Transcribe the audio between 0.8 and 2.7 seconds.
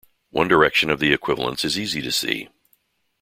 of the equivalence is easy to see.